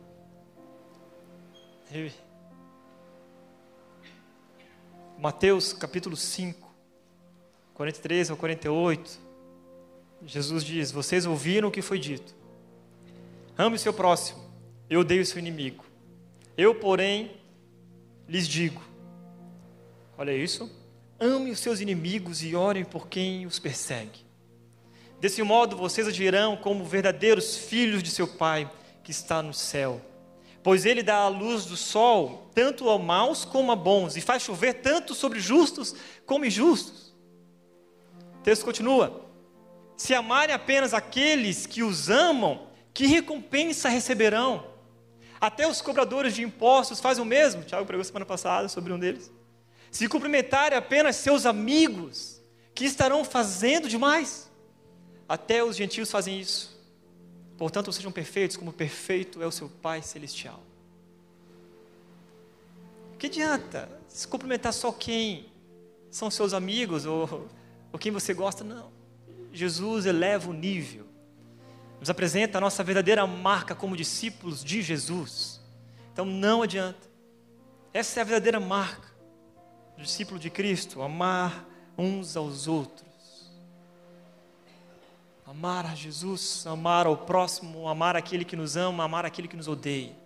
[5.17, 6.69] Mateus capítulo 5,
[7.75, 9.21] 43 ao 48,
[10.25, 12.40] Jesus diz: Vocês ouviram o que foi dito.
[13.61, 14.41] Ame seu próximo,
[14.89, 15.85] eu odeio seu inimigo.
[16.57, 17.31] Eu, porém,
[18.27, 18.83] lhes digo:
[20.17, 20.71] olha isso,
[21.21, 24.25] ame os seus inimigos e orem por quem os persegue.
[25.21, 28.67] Desse modo vocês agirão como verdadeiros filhos de seu Pai
[29.05, 30.01] que está no céu.
[30.63, 34.43] Pois ele dá a luz do sol tanto a maus como a bons, e faz
[34.43, 35.95] chover tanto sobre justos
[36.25, 37.15] como injustos.
[38.37, 39.23] O texto continua:
[39.99, 44.71] Se amarem apenas aqueles que os amam, que recompensa receberão?
[45.41, 47.63] Até os cobradores de impostos fazem o mesmo.
[47.63, 49.33] Tiago pregou semana passada sobre um deles.
[49.91, 52.41] Se cumprimentarem apenas seus amigos,
[52.75, 54.51] que estarão fazendo demais.
[55.29, 56.79] Até os gentios fazem isso.
[57.57, 60.63] Portanto, sejam perfeitos, como perfeito é o seu Pai Celestial.
[63.19, 65.47] Que adianta se cumprimentar só quem
[66.11, 67.49] são seus amigos ou,
[67.93, 68.65] ou quem você gosta?
[68.65, 68.91] Não.
[69.53, 71.10] Jesus eleva o nível
[72.01, 75.61] nos apresenta a nossa verdadeira marca como discípulos de Jesus.
[76.13, 77.09] Então não adianta.
[77.93, 79.09] Essa é a verdadeira marca
[79.97, 81.67] do discípulo de Cristo: amar
[81.99, 83.11] uns aos outros.
[85.47, 89.69] Amar a Jesus, amar ao próximo, amar aquele que nos ama, amar aquele que nos
[89.69, 90.17] odeia.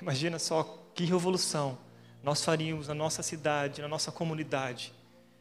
[0.00, 1.76] Imagina só que revolução
[2.22, 4.94] nós faríamos na nossa cidade, na nossa comunidade,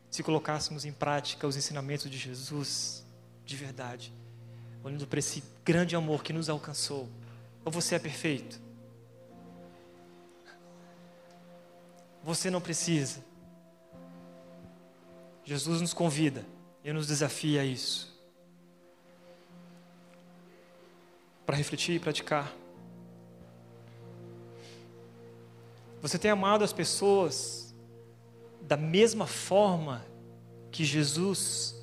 [0.10, 3.06] se colocássemos em prática os ensinamentos de Jesus
[3.46, 4.12] de verdade
[4.84, 7.08] olhando para esse grande amor que nos alcançou.
[7.64, 8.60] Ou você é perfeito?
[12.24, 13.24] Você não precisa.
[15.44, 16.46] Jesus nos convida
[16.84, 18.12] e nos desafia a isso.
[21.46, 22.52] Para refletir e praticar.
[26.02, 27.76] Você tem amado as pessoas
[28.62, 30.04] da mesma forma
[30.72, 31.76] que Jesus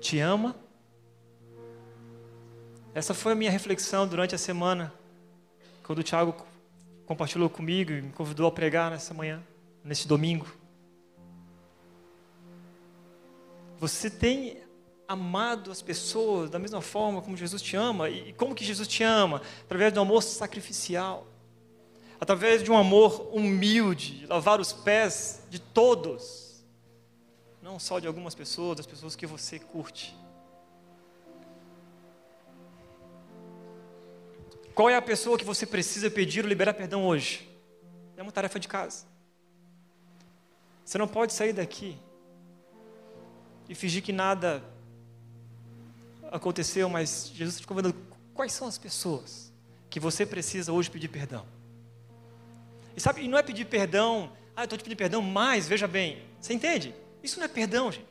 [0.00, 0.54] te ama?
[2.96, 4.90] Essa foi a minha reflexão durante a semana,
[5.82, 6.34] quando o Tiago
[7.04, 9.42] compartilhou comigo e me convidou a pregar nessa manhã,
[9.84, 10.46] nesse domingo.
[13.78, 14.62] Você tem
[15.06, 18.08] amado as pessoas da mesma forma como Jesus te ama?
[18.08, 19.42] E como que Jesus te ama?
[19.66, 21.26] Através de um amor sacrificial.
[22.18, 26.64] Através de um amor humilde, lavar os pés de todos.
[27.60, 30.16] Não só de algumas pessoas, das pessoas que você curte.
[34.76, 37.48] Qual é a pessoa que você precisa pedir ou liberar perdão hoje?
[38.14, 39.06] É uma tarefa de casa.
[40.84, 41.98] Você não pode sair daqui
[43.70, 44.62] e fingir que nada
[46.30, 47.96] aconteceu, mas Jesus está te convidando.
[48.34, 49.50] Quais são as pessoas
[49.88, 51.46] que você precisa hoje pedir perdão?
[52.94, 55.88] E sabe, e não é pedir perdão, ah, eu estou te pedindo perdão, mas, veja
[55.88, 56.94] bem, você entende?
[57.22, 58.04] Isso não é perdão, gente.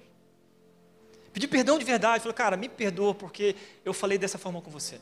[1.32, 3.56] Pedir perdão de verdade, falar, cara, me perdoa porque
[3.86, 5.00] eu falei dessa forma com você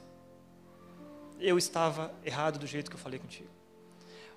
[1.40, 3.50] eu estava errado do jeito que eu falei contigo.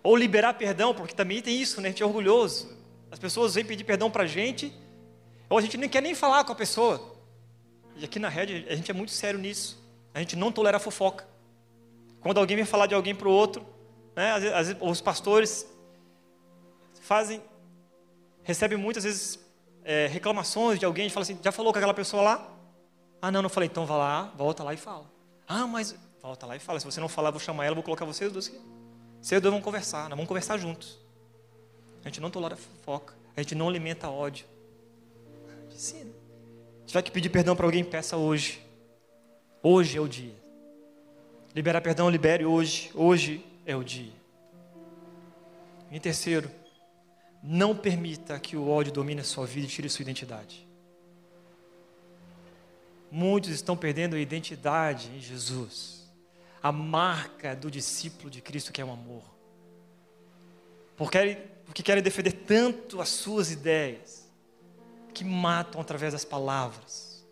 [0.02, 1.88] Ou liberar perdão, porque também tem isso, né?
[1.88, 2.76] A gente é orgulhoso.
[3.10, 4.72] As pessoas vêm pedir perdão para a gente,
[5.48, 7.16] ou a gente nem quer nem falar com a pessoa.
[7.96, 9.82] E aqui na rede a gente é muito sério nisso.
[10.12, 11.26] A gente não tolera fofoca.
[12.20, 13.64] Quando alguém vem falar de alguém para o outro,
[14.14, 15.66] né, às vezes, os pastores
[17.00, 17.40] fazem,
[18.42, 19.38] recebem muitas vezes
[19.84, 22.50] é, reclamações de alguém, a gente fala assim, já falou com aquela pessoa lá?
[23.22, 25.10] Ah, não, não falei, então vá lá, volta lá e fala.
[25.46, 26.80] Ah, mas Volta lá e fala.
[26.80, 28.60] Se você não falar, vou chamar ela, vou colocar vocês dois aqui.
[29.22, 30.98] Vocês dois vão conversar, nós vamos conversar juntos.
[32.02, 34.44] A gente não tolera fofoca, a gente não alimenta ódio.
[35.70, 36.04] Se
[36.84, 38.60] tiver que pedir perdão para alguém, peça hoje.
[39.62, 40.34] Hoje é o dia.
[41.54, 42.90] Liberar perdão, libere hoje.
[42.92, 44.12] Hoje é o dia.
[45.92, 46.50] Em terceiro,
[47.40, 50.66] não permita que o ódio domine a sua vida e tire sua identidade.
[53.12, 55.95] Muitos estão perdendo a identidade em Jesus,
[56.66, 59.22] a marca do discípulo de Cristo que é o amor.
[60.96, 64.26] Porque, porque querem defender tanto as suas ideias,
[65.14, 67.24] que matam através das palavras,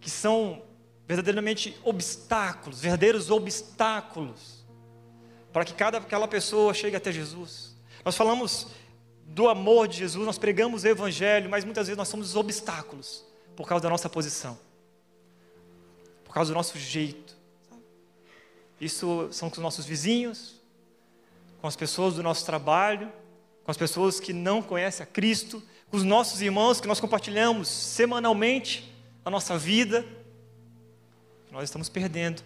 [0.00, 0.62] que são
[1.08, 4.64] verdadeiramente obstáculos, verdadeiros obstáculos,
[5.52, 7.76] para que cada aquela pessoa chegue até Jesus.
[8.04, 8.68] Nós falamos
[9.24, 13.24] do amor de Jesus, nós pregamos o Evangelho, mas muitas vezes nós somos os obstáculos
[13.56, 14.56] por causa da nossa posição,
[16.36, 17.34] causa do nosso jeito.
[18.78, 20.60] Isso são com os nossos vizinhos,
[21.62, 23.10] com as pessoas do nosso trabalho,
[23.64, 27.68] com as pessoas que não conhecem a Cristo, com os nossos irmãos que nós compartilhamos
[27.68, 30.04] semanalmente a nossa vida.
[31.50, 32.42] Nós estamos perdendo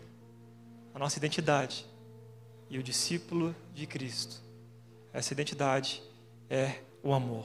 [0.94, 1.84] a nossa identidade
[2.68, 4.40] e o discípulo de Cristo.
[5.12, 6.00] Essa identidade
[6.48, 7.44] é o amor.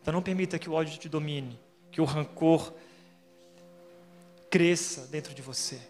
[0.00, 1.58] Então não permita que o ódio te domine,
[1.90, 2.72] que o rancor
[4.50, 5.80] cresça dentro de você.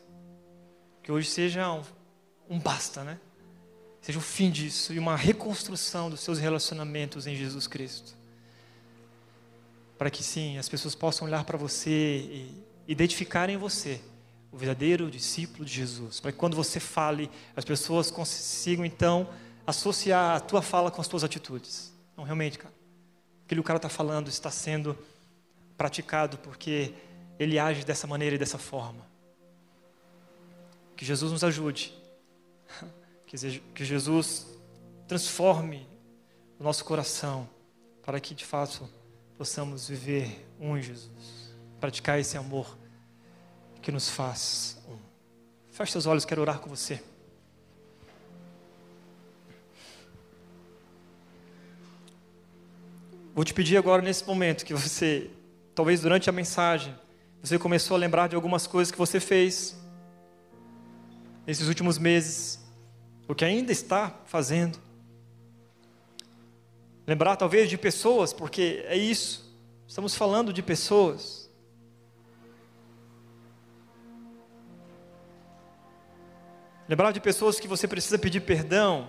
[1.03, 1.83] Que hoje seja um,
[2.49, 3.19] um basta, né?
[4.01, 8.17] Seja o fim disso e uma reconstrução dos seus relacionamentos em Jesus Cristo.
[9.97, 14.01] Para que sim, as pessoas possam olhar para você e identificarem em você
[14.51, 16.21] o verdadeiro discípulo de Jesus.
[16.21, 19.29] Para que quando você fale, as pessoas consigam então
[19.67, 21.93] associar a tua fala com as tuas atitudes.
[22.17, 22.73] Não, realmente, cara.
[23.45, 24.97] Aquilo que o cara está falando está sendo
[25.77, 26.93] praticado porque
[27.39, 29.07] ele age dessa maneira e dessa forma.
[30.97, 31.95] Que Jesus nos ajude.
[33.75, 34.47] Que Jesus
[35.07, 35.87] transforme
[36.59, 37.47] o nosso coração
[38.03, 38.89] para que de fato
[39.37, 41.55] possamos viver um em Jesus.
[41.79, 42.75] Praticar esse amor
[43.83, 44.97] que nos faz um.
[45.71, 47.03] Feche seus olhos, quero orar com você.
[53.35, 55.31] Vou te pedir agora nesse momento que você,
[55.75, 56.93] talvez durante a mensagem,
[57.43, 59.77] você começou a lembrar de algumas coisas que você fez
[61.47, 62.61] nesses últimos meses,
[63.27, 64.79] o que ainda está fazendo.
[67.07, 71.49] Lembrar talvez de pessoas, porque é isso, estamos falando de pessoas.
[76.89, 79.09] Lembrar de pessoas que você precisa pedir perdão,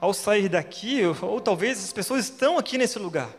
[0.00, 3.30] ao sair daqui, ou talvez as pessoas estão aqui nesse lugar.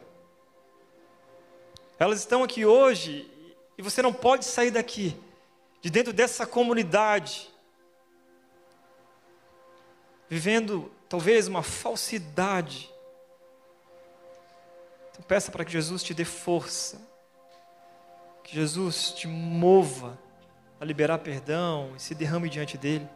[1.97, 3.29] Elas estão aqui hoje
[3.81, 5.17] e você não pode sair daqui,
[5.81, 7.49] de dentro dessa comunidade,
[10.29, 12.91] vivendo talvez uma falsidade.
[15.09, 17.01] Então peça para que Jesus te dê força,
[18.43, 20.15] que Jesus te mova
[20.79, 23.09] a liberar perdão e se derrame diante dele.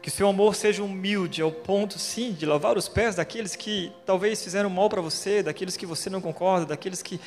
[0.00, 4.40] Que seu amor seja humilde ao ponto, sim, de lavar os pés daqueles que talvez
[4.40, 7.20] fizeram mal para você, daqueles que você não concorda, daqueles que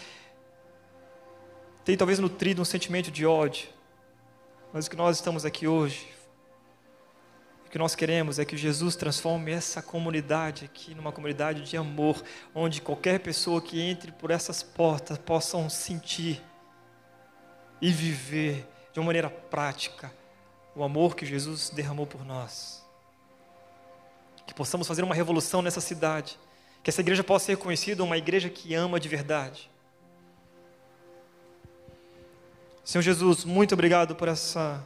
[1.87, 3.69] têm talvez nutrido um sentimento de ódio.
[4.73, 6.05] Mas o que nós estamos aqui hoje,
[7.65, 12.21] o que nós queremos é que Jesus transforme essa comunidade aqui numa comunidade de amor,
[12.53, 16.41] onde qualquer pessoa que entre por essas portas possam sentir
[17.81, 20.11] e viver de uma maneira prática
[20.75, 22.85] o amor que Jesus derramou por nós.
[24.45, 26.37] Que possamos fazer uma revolução nessa cidade.
[26.83, 29.71] Que essa igreja possa ser reconhecida uma igreja que ama de verdade.
[32.87, 34.81] Senhor Jesus, muito obrigado por essa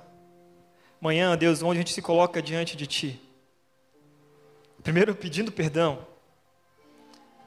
[1.00, 3.22] manhã, Deus, onde a gente se coloca diante de Ti.
[4.82, 6.08] Primeiro pedindo perdão.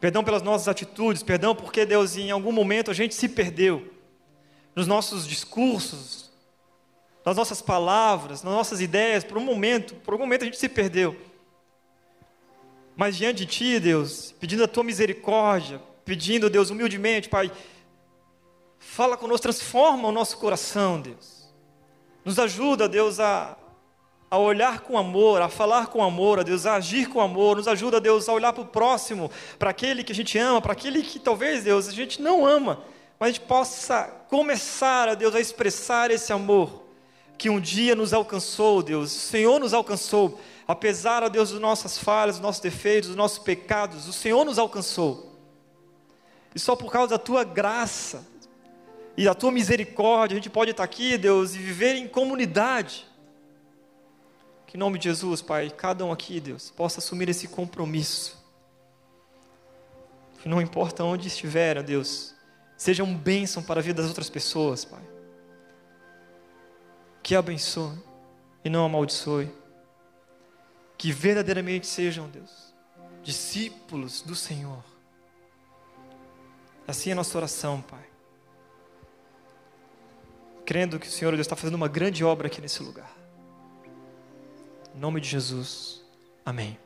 [0.00, 3.92] Perdão pelas nossas atitudes, perdão porque, Deus, em algum momento a gente se perdeu
[4.76, 6.30] nos nossos discursos,
[7.26, 10.68] nas nossas palavras, nas nossas ideias, por um momento, por algum momento a gente se
[10.68, 11.16] perdeu.
[12.94, 17.50] Mas diante de Ti, Deus, pedindo a Tua misericórdia, pedindo, Deus, humildemente, Pai,
[18.78, 21.52] fala conosco, transforma o nosso coração, Deus.
[22.24, 23.56] Nos ajuda, Deus, a,
[24.30, 27.56] a olhar com amor, a falar com amor, a Deus, a agir com amor.
[27.56, 30.72] Nos ajuda, Deus, a olhar para o próximo, para aquele que a gente ama, para
[30.72, 32.82] aquele que talvez, Deus, a gente não ama,
[33.18, 36.84] mas a gente possa começar, a Deus, a expressar esse amor
[37.36, 39.14] que um dia nos alcançou, Deus.
[39.14, 40.40] O Senhor nos alcançou.
[40.66, 44.58] Apesar, ó Deus, das nossas falhas, dos nossos defeitos, dos nossos pecados, o Senhor nos
[44.58, 45.32] alcançou.
[46.54, 48.26] E só por causa da tua graça,
[49.16, 53.06] e a tua misericórdia, a gente pode estar aqui, Deus, e viver em comunidade.
[54.66, 58.42] Que em nome de Jesus, Pai, cada um aqui, Deus, possa assumir esse compromisso.
[60.42, 62.34] Que não importa onde estiver, Deus,
[62.76, 65.02] seja um bênção para a vida das outras pessoas, Pai.
[67.22, 67.96] Que abençoe
[68.64, 69.48] e não amaldiçoe.
[70.98, 72.74] Que verdadeiramente sejam, Deus,
[73.22, 74.82] discípulos do Senhor.
[76.86, 78.13] Assim é a nossa oração, Pai
[80.64, 83.10] crendo que o Senhor Deus está fazendo uma grande obra aqui nesse lugar.
[84.94, 86.02] Em nome de Jesus.
[86.44, 86.78] Amém.